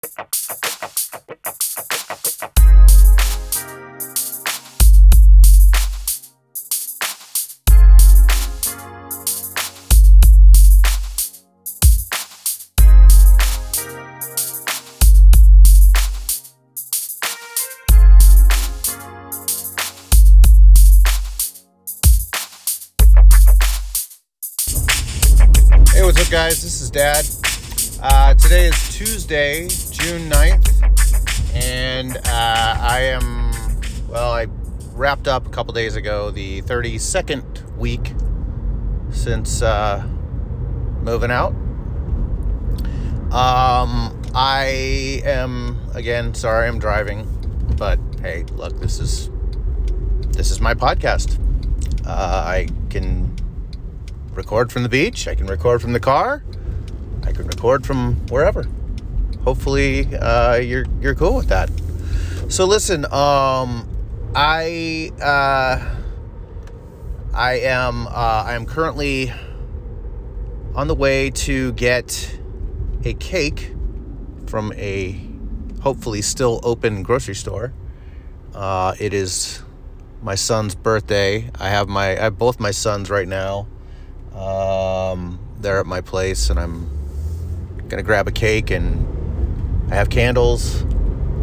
Hey, 0.00 0.06
what's 26.04 26.20
up, 26.20 26.30
guys? 26.30 26.62
This 26.62 26.80
is 26.80 26.90
Dad. 26.90 27.26
Uh, 28.00 28.32
today 28.34 28.66
is 28.66 28.96
Tuesday, 28.96 29.66
June 30.08 30.30
9th, 30.30 31.54
and 31.54 32.16
uh, 32.16 32.20
I 32.24 33.00
am, 33.00 33.52
well, 34.08 34.32
I 34.32 34.46
wrapped 34.94 35.28
up 35.28 35.46
a 35.46 35.50
couple 35.50 35.74
days 35.74 35.96
ago 35.96 36.30
the 36.30 36.62
32nd 36.62 37.76
week 37.76 38.14
since 39.10 39.60
uh, 39.60 40.02
moving 41.02 41.30
out. 41.30 41.50
Um, 43.34 44.18
I 44.34 45.20
am, 45.26 45.78
again, 45.92 46.32
sorry 46.32 46.68
I'm 46.68 46.78
driving, 46.78 47.28
but 47.76 47.98
hey, 48.22 48.44
look, 48.54 48.80
this 48.80 49.00
is 49.00 49.28
this 50.28 50.50
is 50.50 50.58
my 50.58 50.72
podcast. 50.72 51.38
Uh, 52.06 52.44
I 52.46 52.68
can 52.88 53.36
record 54.32 54.72
from 54.72 54.84
the 54.84 54.88
beach. 54.88 55.28
I 55.28 55.34
can 55.34 55.46
record 55.48 55.82
from 55.82 55.92
the 55.92 56.00
car. 56.00 56.42
I 57.24 57.32
can 57.32 57.46
record 57.46 57.86
from 57.86 58.14
wherever. 58.28 58.66
Hopefully, 59.48 60.14
uh, 60.14 60.56
you're 60.56 60.84
you're 61.00 61.14
cool 61.14 61.34
with 61.34 61.48
that. 61.48 61.70
So 62.50 62.66
listen, 62.66 63.06
um, 63.06 63.88
I 64.34 65.10
uh, 65.22 65.96
I 67.32 67.60
am 67.60 68.06
uh, 68.08 68.44
I 68.44 68.52
am 68.52 68.66
currently 68.66 69.32
on 70.74 70.86
the 70.86 70.94
way 70.94 71.30
to 71.30 71.72
get 71.72 72.38
a 73.06 73.14
cake 73.14 73.72
from 74.46 74.74
a 74.74 75.18
hopefully 75.80 76.20
still 76.20 76.60
open 76.62 77.02
grocery 77.02 77.34
store. 77.34 77.72
Uh, 78.54 78.92
it 79.00 79.14
is 79.14 79.62
my 80.20 80.34
son's 80.34 80.74
birthday. 80.74 81.50
I 81.58 81.70
have 81.70 81.88
my 81.88 82.18
I 82.18 82.24
have 82.24 82.36
both 82.36 82.60
my 82.60 82.70
sons 82.70 83.08
right 83.08 83.26
now. 83.26 83.66
Um, 84.34 85.38
they're 85.58 85.80
at 85.80 85.86
my 85.86 86.02
place, 86.02 86.50
and 86.50 86.60
I'm 86.60 86.90
gonna 87.88 88.02
grab 88.02 88.28
a 88.28 88.32
cake, 88.32 88.70
and 88.70 89.17
I 89.90 89.94
have 89.94 90.10
candles. 90.10 90.84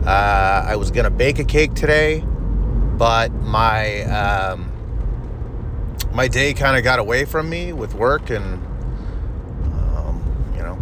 Uh, 0.05 0.65
I 0.67 0.75
was 0.75 0.91
gonna 0.91 1.09
bake 1.09 1.39
a 1.39 1.43
cake 1.43 1.73
today, 1.73 2.19
but 2.19 3.31
my 3.33 4.03
um, 4.03 4.71
my 6.13 6.27
day 6.27 6.53
kind 6.53 6.77
of 6.77 6.83
got 6.83 6.99
away 6.99 7.25
from 7.25 7.49
me 7.49 7.73
with 7.73 7.95
work, 7.95 8.29
and 8.29 8.63
um, 9.63 10.53
you 10.55 10.61
know, 10.61 10.77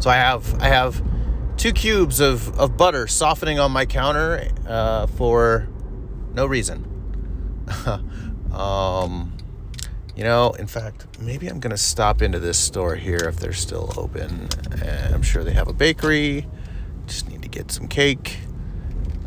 so 0.00 0.10
I 0.10 0.16
have 0.16 0.60
I 0.60 0.66
have 0.66 1.00
two 1.56 1.72
cubes 1.72 2.18
of, 2.18 2.58
of 2.58 2.76
butter 2.76 3.06
softening 3.06 3.60
on 3.60 3.70
my 3.70 3.86
counter 3.86 4.50
uh, 4.66 5.06
for 5.06 5.68
no 6.34 6.44
reason. 6.44 6.84
um, 8.52 9.32
you 10.16 10.24
know, 10.24 10.50
in 10.58 10.66
fact, 10.66 11.06
maybe 11.20 11.46
I'm 11.46 11.60
gonna 11.60 11.76
stop 11.76 12.20
into 12.20 12.40
this 12.40 12.58
store 12.58 12.96
here 12.96 13.28
if 13.28 13.36
they're 13.36 13.52
still 13.52 13.92
open. 13.96 14.48
I'm 14.82 15.22
sure 15.22 15.44
they 15.44 15.52
have 15.52 15.68
a 15.68 15.72
bakery. 15.72 16.48
Get 17.56 17.72
some 17.72 17.88
cake. 17.88 18.36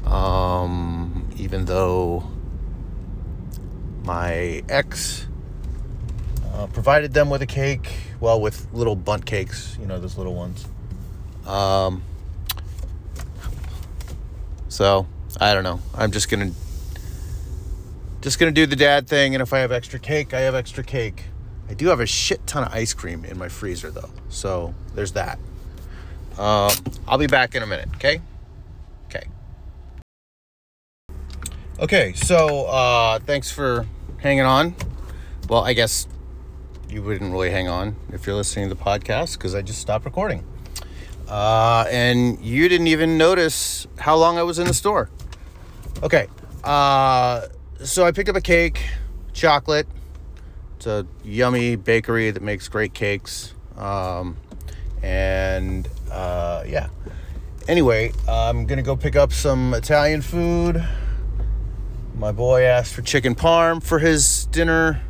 Um, 0.06 1.28
even 1.38 1.66
though 1.66 2.30
my 4.04 4.62
ex 4.70 5.26
uh, 6.54 6.68
provided 6.68 7.12
them 7.16 7.32
with 7.32 7.42
a 7.42 7.48
cake, 7.48 7.92
well, 8.20 8.39
with 8.39 8.72
little 8.72 8.95
Bundt 8.95 9.26
cakes, 9.26 9.76
you 9.82 9.88
know, 9.88 10.00
those 10.00 10.16
little 10.16 10.36
ones. 10.36 10.68
Um, 11.48 12.04
so 14.68 15.08
I 15.42 15.56
don't 15.56 15.64
know. 15.64 15.80
I'm 15.95 16.12
just 16.12 16.30
gonna 16.30 16.52
just 18.22 18.38
gonna 18.38 18.52
do 18.52 18.68
the 18.68 18.76
dad 18.76 19.08
thing, 19.08 19.34
and 19.34 19.42
if 19.42 19.54
I 19.54 19.58
have 19.58 19.72
extra 19.72 19.98
cake, 19.98 20.36
I 20.36 20.42
have 20.42 20.54
extra 20.54 20.84
cake. 20.84 21.23
I 21.68 21.73
do 21.73 21.88
have 21.88 22.00
a 22.00 22.06
shit 22.06 22.45
ton 22.45 22.64
of 22.64 22.72
ice 22.76 22.94
cream 22.94 23.26
in 23.26 23.39
my 23.39 23.50
freezer 23.50 23.89
though, 23.89 24.12
so 24.30 24.76
there's 24.94 25.14
that. 25.14 25.39
Um, 26.38 26.72
I'll 27.08 27.17
be 27.17 27.28
back 27.28 27.56
in 27.56 27.64
a 27.64 27.67
minute. 27.67 27.90
Okay. 27.95 28.22
Okay. 29.08 29.28
Okay. 31.80 32.14
So 32.14 32.66
uh, 32.66 33.20
thanks 33.20 33.52
for 33.52 33.86
hanging 34.17 34.45
on. 34.45 34.76
Well, 35.50 35.64
I 35.64 35.73
guess 35.73 36.08
you 36.89 37.04
wouldn't 37.04 37.32
really 37.32 37.52
hang 37.52 37.68
on 37.68 37.95
if 38.12 38.26
you're 38.26 38.36
listening 38.36 38.70
to 38.70 38.76
the 38.76 38.82
podcast 38.82 39.34
because 39.34 39.56
I 39.56 39.62
just 39.62 39.80
stopped 39.80 40.06
recording. 40.06 40.45
Uh, 41.28 41.86
and 41.89 42.39
you 42.44 42.68
didn't 42.68 42.88
even 42.88 43.18
notice 43.18 43.88
how 44.00 44.16
long 44.16 44.38
I 44.38 44.44
was 44.44 44.58
in 44.58 44.68
the 44.68 44.73
store. 44.73 45.10
Okay. 46.02 46.28
Uh, 46.64 47.48
so 47.84 48.06
I 48.06 48.12
picked 48.12 48.30
up 48.30 48.36
a 48.36 48.42
cake, 48.42 48.84
chocolate. 49.34 49.88
It's 50.78 50.88
a 50.88 51.06
yummy 51.23 51.76
bakery 51.76 52.32
that 52.32 52.42
makes 52.42 52.68
great 52.68 52.94
cakes. 52.94 53.54
Um, 53.78 54.38
and 55.04 55.88
uh, 56.11 56.64
yeah. 56.67 56.89
Anyway, 57.67 58.11
I'm 58.27 58.65
gonna 58.65 58.81
go 58.81 58.95
pick 58.95 59.15
up 59.15 59.31
some 59.31 59.73
Italian 59.73 60.21
food. 60.21 60.83
My 62.15 62.31
boy 62.31 62.64
asked 62.64 62.93
for 62.93 63.02
chicken 63.02 63.36
parm 63.36 63.81
for 63.81 63.99
his 63.99 64.45
dinner. 64.47 65.02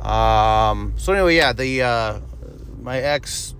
Um, 0.00 0.94
so 0.96 1.12
anyway, 1.12 1.36
yeah, 1.36 1.52
the 1.52 1.82
uh, 1.82 2.20
my 2.80 2.98
ex 2.98 3.54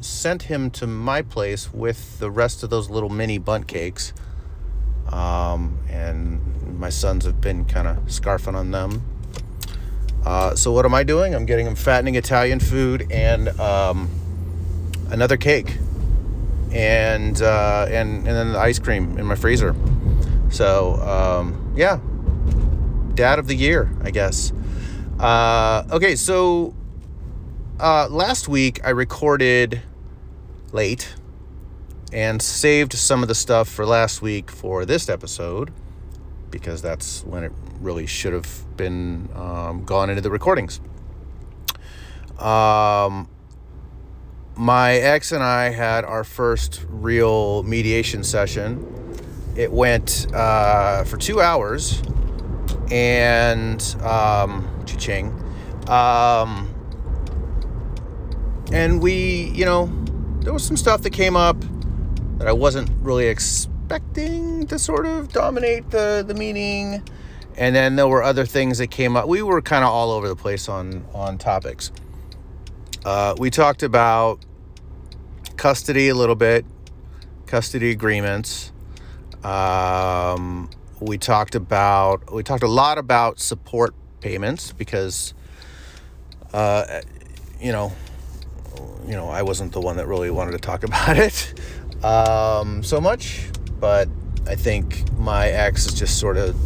sent 0.00 0.44
him 0.44 0.70
to 0.70 0.86
my 0.86 1.22
place 1.22 1.72
with 1.72 2.18
the 2.18 2.30
rest 2.30 2.62
of 2.62 2.70
those 2.70 2.90
little 2.90 3.08
mini 3.08 3.38
Bundt 3.38 3.66
cakes. 3.66 4.12
Um, 5.10 5.78
and 5.88 6.78
my 6.78 6.90
sons 6.90 7.24
have 7.24 7.40
been 7.40 7.64
kind 7.64 7.88
of 7.88 7.96
scarfing 8.06 8.54
on 8.54 8.70
them. 8.70 9.02
Uh, 10.24 10.54
so 10.54 10.72
what 10.72 10.84
am 10.84 10.94
I 10.94 11.04
doing? 11.04 11.34
I'm 11.34 11.46
getting 11.46 11.64
them 11.64 11.74
fattening 11.74 12.16
Italian 12.16 12.60
food 12.60 13.10
and 13.10 13.48
um, 13.60 14.10
another 15.10 15.36
cake, 15.36 15.76
and 16.72 17.40
uh, 17.40 17.86
and 17.88 18.18
and 18.18 18.26
then 18.26 18.52
the 18.52 18.58
ice 18.58 18.78
cream 18.78 19.18
in 19.18 19.26
my 19.26 19.34
freezer. 19.34 19.74
So 20.50 20.94
um, 20.96 21.74
yeah, 21.76 22.00
dad 23.14 23.38
of 23.38 23.46
the 23.46 23.54
year, 23.54 23.90
I 24.02 24.10
guess. 24.10 24.52
Uh, 25.18 25.84
okay, 25.90 26.14
so 26.16 26.74
uh, 27.80 28.08
last 28.08 28.48
week 28.48 28.80
I 28.84 28.90
recorded 28.90 29.82
late 30.72 31.14
and 32.12 32.40
saved 32.40 32.92
some 32.94 33.22
of 33.22 33.28
the 33.28 33.34
stuff 33.34 33.68
for 33.68 33.84
last 33.84 34.22
week 34.22 34.50
for 34.50 34.84
this 34.84 35.08
episode 35.08 35.72
because 36.50 36.80
that's 36.80 37.24
when 37.24 37.44
it 37.44 37.52
really 37.80 38.06
should 38.06 38.32
have 38.32 38.64
been 38.76 39.28
um, 39.34 39.84
gone 39.84 40.08
into 40.10 40.22
the 40.22 40.30
recordings. 40.30 40.80
Um, 42.38 43.28
my 44.58 44.94
ex 44.94 45.30
and 45.30 45.42
I 45.42 45.70
had 45.70 46.04
our 46.04 46.24
first 46.24 46.84
real 46.88 47.62
mediation 47.62 48.24
session. 48.24 48.84
It 49.56 49.72
went 49.72 50.26
uh, 50.34 51.04
for 51.04 51.16
two 51.16 51.40
hours, 51.40 52.02
and 52.90 53.80
um, 54.02 54.68
ching, 54.84 55.32
um, 55.88 56.74
and 58.72 59.00
we, 59.00 59.52
you 59.54 59.64
know, 59.64 59.86
there 60.40 60.52
was 60.52 60.64
some 60.64 60.76
stuff 60.76 61.02
that 61.02 61.10
came 61.10 61.36
up 61.36 61.56
that 62.38 62.48
I 62.48 62.52
wasn't 62.52 62.90
really 63.00 63.26
expecting 63.28 64.66
to 64.66 64.78
sort 64.78 65.06
of 65.06 65.32
dominate 65.32 65.90
the 65.90 66.24
the 66.26 66.34
meeting. 66.34 67.02
And 67.56 67.74
then 67.74 67.96
there 67.96 68.06
were 68.06 68.22
other 68.22 68.46
things 68.46 68.78
that 68.78 68.88
came 68.88 69.16
up. 69.16 69.26
We 69.26 69.42
were 69.42 69.60
kind 69.60 69.82
of 69.84 69.90
all 69.90 70.12
over 70.12 70.28
the 70.28 70.36
place 70.36 70.68
on 70.68 71.04
on 71.14 71.38
topics. 71.38 71.92
Uh, 73.04 73.34
we 73.38 73.50
talked 73.50 73.82
about 73.82 74.44
custody 75.58 76.08
a 76.08 76.14
little 76.14 76.36
bit, 76.36 76.64
custody 77.46 77.90
agreements. 77.90 78.72
Um, 79.44 80.70
we 81.00 81.18
talked 81.18 81.54
about 81.54 82.32
we 82.32 82.42
talked 82.42 82.62
a 82.62 82.68
lot 82.68 82.96
about 82.96 83.40
support 83.40 83.94
payments 84.20 84.72
because, 84.72 85.34
uh, 86.52 87.02
you 87.60 87.72
know, 87.72 87.92
you 89.06 89.12
know 89.12 89.28
I 89.28 89.42
wasn't 89.42 89.72
the 89.72 89.80
one 89.80 89.96
that 89.96 90.06
really 90.06 90.30
wanted 90.30 90.52
to 90.52 90.58
talk 90.58 90.84
about 90.84 91.18
it 91.18 91.54
um, 92.04 92.82
so 92.82 93.00
much, 93.00 93.48
but 93.78 94.08
I 94.46 94.54
think 94.54 95.10
my 95.18 95.48
ex 95.48 95.86
is 95.86 95.94
just 95.94 96.18
sort 96.18 96.36
of 96.36 96.56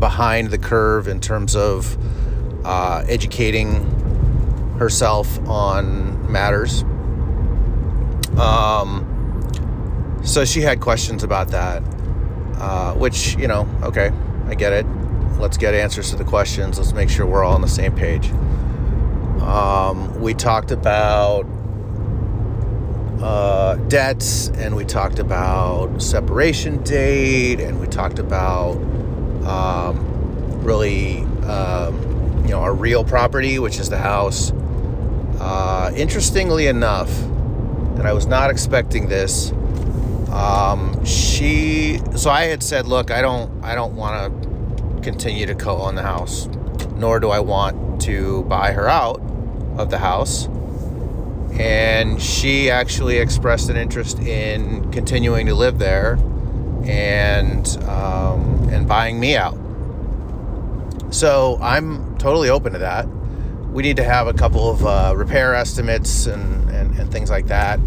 behind 0.00 0.50
the 0.50 0.58
curve 0.58 1.08
in 1.08 1.20
terms 1.20 1.54
of 1.54 1.98
uh, 2.64 3.04
educating 3.08 3.84
herself 4.78 5.38
on 5.48 6.30
matters. 6.30 6.84
Um, 8.40 9.06
So 10.22 10.44
she 10.44 10.60
had 10.60 10.80
questions 10.80 11.22
about 11.24 11.48
that, 11.48 11.82
uh, 12.58 12.92
which, 12.94 13.36
you 13.36 13.48
know, 13.48 13.66
okay, 13.82 14.10
I 14.48 14.54
get 14.54 14.72
it. 14.72 14.86
Let's 15.38 15.56
get 15.56 15.74
answers 15.74 16.10
to 16.10 16.16
the 16.16 16.24
questions. 16.24 16.78
Let's 16.78 16.92
make 16.92 17.08
sure 17.08 17.24
we're 17.26 17.42
all 17.42 17.54
on 17.54 17.62
the 17.62 17.68
same 17.68 17.94
page. 17.94 18.30
Um, 19.40 20.20
we 20.20 20.34
talked 20.34 20.70
about 20.70 21.46
uh, 23.22 23.76
debts 23.88 24.48
and 24.50 24.76
we 24.76 24.84
talked 24.84 25.18
about 25.18 26.00
separation 26.02 26.82
date 26.82 27.60
and 27.60 27.80
we 27.80 27.86
talked 27.86 28.18
about 28.18 28.76
um, 29.46 30.62
really 30.62 31.20
um, 31.44 32.42
you 32.44 32.50
know 32.50 32.60
our 32.60 32.74
real 32.74 33.04
property 33.04 33.58
which 33.58 33.78
is 33.78 33.90
the 33.90 33.98
house 33.98 34.52
uh, 35.40 35.90
interestingly 35.96 36.66
enough 36.66 37.10
and 37.98 38.06
i 38.06 38.12
was 38.12 38.26
not 38.26 38.50
expecting 38.50 39.08
this 39.08 39.52
um, 40.32 41.04
she 41.04 42.00
so 42.16 42.30
i 42.30 42.44
had 42.44 42.62
said 42.62 42.86
look 42.86 43.10
i 43.10 43.20
don't 43.20 43.50
i 43.64 43.74
don't 43.74 43.96
want 43.96 44.42
to 44.42 45.02
continue 45.02 45.46
to 45.46 45.54
co-own 45.54 45.94
the 45.94 46.02
house 46.02 46.46
nor 46.96 47.18
do 47.18 47.30
i 47.30 47.40
want 47.40 48.00
to 48.00 48.42
buy 48.44 48.72
her 48.72 48.88
out 48.88 49.20
of 49.76 49.90
the 49.90 49.98
house 49.98 50.48
and 51.58 52.22
she 52.22 52.70
actually 52.70 53.18
expressed 53.18 53.68
an 53.68 53.76
interest 53.76 54.18
in 54.20 54.90
continuing 54.92 55.46
to 55.46 55.54
live 55.54 55.78
there 55.78 56.18
and 56.84 57.76
um, 57.88 58.68
and 58.70 58.88
buying 58.88 59.18
me 59.20 59.36
out. 59.36 59.58
So 61.10 61.58
I'm 61.60 62.16
totally 62.18 62.48
open 62.48 62.72
to 62.72 62.78
that. 62.78 63.06
We 63.72 63.82
need 63.82 63.96
to 63.96 64.04
have 64.04 64.26
a 64.26 64.32
couple 64.32 64.70
of 64.70 64.86
uh, 64.86 65.12
repair 65.16 65.54
estimates 65.54 66.26
and, 66.26 66.69
and, 67.00 67.10
things 67.10 67.30
like 67.30 67.46
that. 67.46 67.80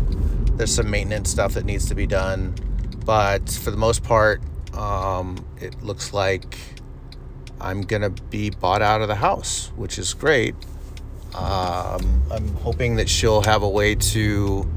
There's 0.57 0.73
some 0.73 0.89
maintenance 0.89 1.29
stuff 1.29 1.53
that 1.53 1.65
needs 1.65 1.87
to 1.87 1.95
be 1.95 2.07
done, 2.07 2.55
but 3.05 3.49
for 3.49 3.71
the 3.71 3.77
most 3.77 4.03
part, 4.03 4.41
um, 4.73 5.45
it 5.61 5.81
looks 5.83 6.13
like 6.13 6.57
I'm 7.61 7.81
gonna 7.81 8.09
be 8.09 8.49
bought 8.49 8.81
out 8.81 9.01
of 9.01 9.07
the 9.07 9.15
house, 9.15 9.71
which 9.75 9.97
is 9.97 10.13
great. 10.13 10.55
Um, 11.35 12.21
I'm 12.31 12.55
hoping 12.57 12.97
that 12.97 13.09
she'll 13.09 13.41
have 13.41 13.63
a 13.63 13.69
way 13.69 13.95
to 13.95 14.69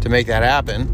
to 0.00 0.08
make 0.08 0.28
that 0.28 0.42
happen. 0.42 0.88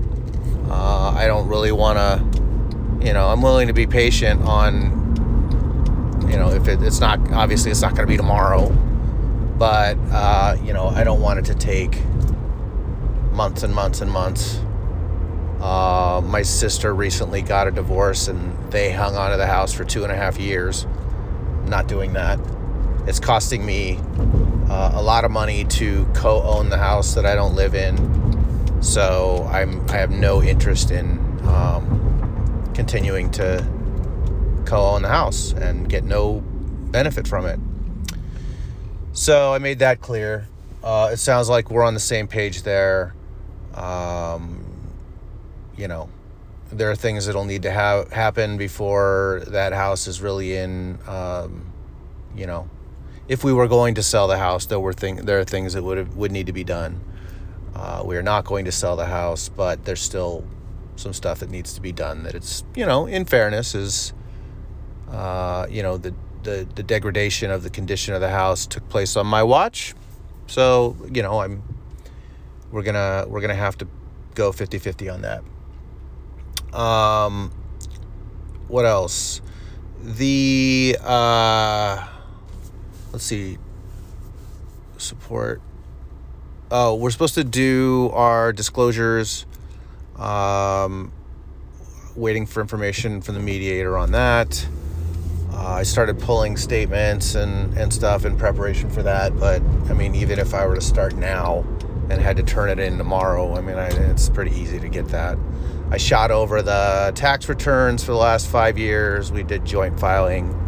Uh, 0.68 1.14
I 1.16 1.26
don't 1.26 1.46
really 1.46 1.72
want 1.72 1.98
to, 1.98 3.06
you 3.06 3.12
know, 3.12 3.28
I'm 3.28 3.42
willing 3.42 3.68
to 3.68 3.74
be 3.74 3.86
patient 3.86 4.42
on, 4.42 6.26
you 6.30 6.36
know, 6.36 6.50
if 6.50 6.66
it, 6.66 6.82
it's 6.82 7.00
not 7.00 7.20
obviously 7.32 7.70
it's 7.70 7.82
not 7.82 7.90
going 7.94 8.06
to 8.06 8.10
be 8.10 8.16
tomorrow, 8.16 8.70
but 9.58 9.96
uh, 10.10 10.56
you 10.64 10.72
know, 10.72 10.88
I 10.88 11.04
don't 11.04 11.20
want 11.20 11.38
it 11.38 11.44
to 11.46 11.54
take 11.54 11.98
months 13.34 13.62
and 13.62 13.74
months 13.74 14.00
and 14.00 14.10
months. 14.10 14.60
Uh, 15.60 16.20
my 16.24 16.42
sister 16.42 16.94
recently 16.94 17.42
got 17.42 17.66
a 17.66 17.70
divorce 17.70 18.28
and 18.28 18.72
they 18.72 18.92
hung 18.92 19.16
onto 19.16 19.36
the 19.36 19.46
house 19.46 19.72
for 19.72 19.84
two 19.84 20.02
and 20.04 20.12
a 20.12 20.16
half 20.16 20.38
years. 20.38 20.84
I'm 20.84 21.68
not 21.68 21.88
doing 21.88 22.12
that. 22.14 22.38
It's 23.06 23.20
costing 23.20 23.64
me 23.64 23.98
uh, 24.68 24.92
a 24.94 25.02
lot 25.02 25.24
of 25.24 25.30
money 25.30 25.64
to 25.64 26.06
co-own 26.14 26.68
the 26.68 26.78
house 26.78 27.14
that 27.14 27.26
I 27.26 27.34
don't 27.34 27.54
live 27.54 27.74
in. 27.74 28.82
So 28.82 29.48
I'm 29.50 29.88
I 29.88 29.96
have 29.96 30.10
no 30.10 30.42
interest 30.42 30.90
in 30.90 31.18
um, 31.46 32.70
continuing 32.74 33.30
to 33.32 33.66
co-own 34.66 35.02
the 35.02 35.08
house 35.08 35.52
and 35.52 35.88
get 35.88 36.04
no 36.04 36.40
benefit 36.90 37.26
from 37.26 37.46
it. 37.46 37.58
So 39.12 39.54
I 39.54 39.58
made 39.58 39.78
that 39.78 40.00
clear. 40.00 40.48
Uh, 40.82 41.10
it 41.12 41.16
sounds 41.16 41.48
like 41.48 41.70
we're 41.70 41.84
on 41.84 41.94
the 41.94 42.00
same 42.00 42.28
page 42.28 42.62
there. 42.62 43.13
Um, 43.74 44.64
you 45.76 45.88
know, 45.88 46.08
there 46.70 46.90
are 46.90 46.96
things 46.96 47.26
that'll 47.26 47.44
need 47.44 47.62
to 47.62 47.70
have 47.70 48.12
happen 48.12 48.56
before 48.56 49.42
that 49.48 49.72
house 49.72 50.06
is 50.06 50.20
really 50.20 50.56
in, 50.56 50.98
um, 51.06 51.72
you 52.36 52.46
know, 52.46 52.68
if 53.28 53.42
we 53.42 53.52
were 53.52 53.68
going 53.68 53.94
to 53.94 54.02
sell 54.02 54.26
the 54.28 54.38
house, 54.38 54.66
there 54.66 54.80
were 54.80 54.92
thing 54.92 55.16
there 55.16 55.38
are 55.38 55.44
things 55.44 55.72
that 55.74 55.82
would 55.82 56.14
would 56.16 56.32
need 56.32 56.46
to 56.46 56.52
be 56.52 56.64
done. 56.64 57.00
Uh, 57.74 58.02
we 58.04 58.16
are 58.16 58.22
not 58.22 58.44
going 58.44 58.64
to 58.66 58.72
sell 58.72 58.96
the 58.96 59.06
house, 59.06 59.48
but 59.48 59.84
there's 59.84 60.00
still 60.00 60.44
some 60.96 61.12
stuff 61.12 61.40
that 61.40 61.50
needs 61.50 61.72
to 61.74 61.80
be 61.80 61.92
done. 61.92 62.22
That 62.22 62.34
it's 62.34 62.64
you 62.76 62.86
know, 62.86 63.06
in 63.06 63.24
fairness, 63.24 63.74
is 63.74 64.12
uh, 65.10 65.66
you 65.70 65.82
know 65.82 65.96
the, 65.96 66.14
the 66.42 66.66
the 66.74 66.82
degradation 66.82 67.50
of 67.50 67.62
the 67.62 67.70
condition 67.70 68.14
of 68.14 68.20
the 68.20 68.30
house 68.30 68.66
took 68.66 68.88
place 68.88 69.16
on 69.16 69.26
my 69.26 69.42
watch, 69.42 69.94
so 70.46 70.96
you 71.10 71.22
know 71.22 71.40
I'm 71.40 71.62
we're 72.74 72.82
gonna 72.82 73.24
we're 73.28 73.40
gonna 73.40 73.54
have 73.54 73.78
to 73.78 73.86
go 74.34 74.50
50-50 74.50 75.14
on 75.14 75.22
that. 75.22 76.76
Um, 76.76 77.52
what 78.66 78.84
else? 78.84 79.40
The 80.02 80.98
uh, 81.00 82.08
let's 83.12 83.24
see 83.24 83.58
support 84.96 85.60
oh 86.70 86.94
we're 86.94 87.10
supposed 87.10 87.34
to 87.34 87.44
do 87.44 88.10
our 88.14 88.52
disclosures 88.52 89.44
um, 90.16 91.12
waiting 92.16 92.46
for 92.46 92.60
information 92.60 93.20
from 93.20 93.34
the 93.34 93.40
mediator 93.40 93.98
on 93.98 94.12
that 94.12 94.66
uh, 95.52 95.72
i 95.72 95.82
started 95.82 96.18
pulling 96.18 96.56
statements 96.56 97.34
and, 97.34 97.76
and 97.76 97.92
stuff 97.92 98.24
in 98.24 98.36
preparation 98.38 98.88
for 98.88 99.02
that 99.02 99.36
but 99.38 99.60
i 99.90 99.92
mean 99.92 100.14
even 100.14 100.38
if 100.38 100.54
i 100.54 100.66
were 100.66 100.74
to 100.74 100.80
start 100.80 101.14
now 101.16 101.64
and 102.10 102.20
had 102.20 102.36
to 102.36 102.42
turn 102.42 102.70
it 102.70 102.78
in 102.78 102.98
tomorrow 102.98 103.56
i 103.56 103.60
mean 103.60 103.76
I, 103.76 103.88
it's 103.88 104.28
pretty 104.28 104.52
easy 104.52 104.78
to 104.80 104.88
get 104.88 105.08
that 105.08 105.38
i 105.90 105.96
shot 105.96 106.30
over 106.30 106.62
the 106.62 107.12
tax 107.14 107.48
returns 107.48 108.04
for 108.04 108.12
the 108.12 108.18
last 108.18 108.48
five 108.48 108.78
years 108.78 109.32
we 109.32 109.42
did 109.42 109.64
joint 109.64 109.98
filing 109.98 110.60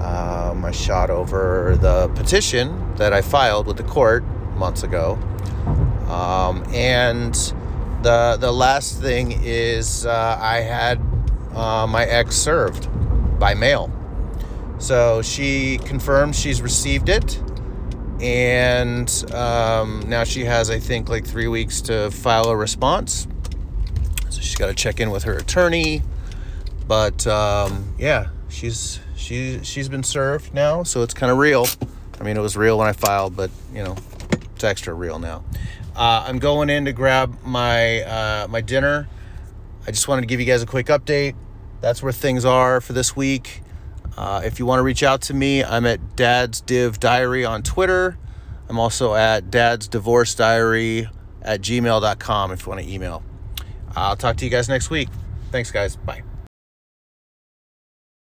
um, 0.00 0.64
I 0.64 0.72
shot 0.72 1.08
over 1.08 1.76
the 1.80 2.08
petition 2.08 2.94
that 2.96 3.12
I 3.12 3.22
filed 3.22 3.66
with 3.66 3.78
the 3.78 3.82
court 3.82 4.24
months 4.54 4.82
ago. 4.82 5.18
Um, 6.08 6.64
and 6.72 7.34
the, 8.02 8.36
the 8.38 8.52
last 8.52 9.00
thing 9.00 9.40
is 9.42 10.04
uh, 10.04 10.38
I 10.40 10.60
had 10.60 11.00
uh, 11.54 11.86
my 11.86 12.04
ex 12.04 12.36
served 12.36 12.88
by 13.38 13.54
mail. 13.54 13.90
So 14.78 15.22
she 15.22 15.78
confirmed 15.78 16.36
she's 16.36 16.60
received 16.60 17.08
it. 17.08 17.42
And 18.20 19.10
um, 19.34 20.04
now 20.08 20.24
she 20.24 20.44
has, 20.44 20.70
I 20.70 20.78
think, 20.78 21.08
like 21.08 21.26
three 21.26 21.48
weeks 21.48 21.80
to 21.82 22.10
file 22.10 22.46
a 22.48 22.56
response. 22.56 23.26
So 24.30 24.40
she's 24.40 24.56
got 24.56 24.68
to 24.68 24.74
check 24.74 25.00
in 25.00 25.10
with 25.10 25.24
her 25.24 25.34
attorney. 25.34 26.02
But 26.88 27.26
um, 27.26 27.94
yeah, 27.98 28.28
she's 28.48 29.00
she 29.16 29.60
she's 29.62 29.88
been 29.88 30.04
served 30.04 30.54
now, 30.54 30.82
so 30.82 31.02
it's 31.02 31.14
kind 31.14 31.32
of 31.32 31.38
real. 31.38 31.66
I 32.20 32.24
mean, 32.24 32.36
it 32.36 32.40
was 32.40 32.56
real 32.56 32.78
when 32.78 32.86
I 32.86 32.92
filed, 32.92 33.36
but 33.36 33.50
you 33.74 33.82
know, 33.82 33.96
it's 34.54 34.64
extra 34.64 34.94
real 34.94 35.18
now. 35.18 35.44
Uh, 35.94 36.24
I'm 36.26 36.38
going 36.38 36.70
in 36.70 36.84
to 36.84 36.92
grab 36.92 37.36
my 37.42 38.02
uh, 38.02 38.46
my 38.48 38.60
dinner. 38.60 39.08
I 39.86 39.90
just 39.90 40.08
wanted 40.08 40.22
to 40.22 40.26
give 40.26 40.40
you 40.40 40.46
guys 40.46 40.62
a 40.62 40.66
quick 40.66 40.86
update. 40.86 41.34
That's 41.80 42.02
where 42.02 42.12
things 42.12 42.44
are 42.44 42.80
for 42.80 42.92
this 42.92 43.14
week. 43.16 43.62
Uh, 44.16 44.42
if 44.44 44.58
you 44.58 44.66
want 44.66 44.78
to 44.78 44.82
reach 44.82 45.02
out 45.02 45.20
to 45.22 45.34
me, 45.34 45.62
I'm 45.62 45.84
at 45.86 46.16
Dad's 46.16 46.60
Div 46.60 46.98
Diary 46.98 47.44
on 47.44 47.62
Twitter. 47.62 48.16
I'm 48.68 48.78
also 48.78 49.14
at 49.14 49.50
Dad's 49.50 49.88
Divorce 49.88 50.34
Diary 50.34 51.08
at 51.42 51.60
gmail.com 51.60 52.52
if 52.52 52.62
you 52.62 52.68
want 52.70 52.82
to 52.82 52.90
email. 52.90 53.22
I'll 53.94 54.16
talk 54.16 54.36
to 54.38 54.44
you 54.44 54.50
guys 54.50 54.68
next 54.68 54.90
week. 54.90 55.08
Thanks, 55.50 55.70
guys. 55.70 55.96
Bye. 55.96 56.22